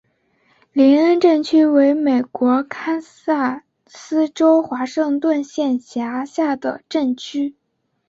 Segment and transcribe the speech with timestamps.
[0.73, 7.55] 林恩镇区为美国堪萨斯州华盛顿县辖下的镇区。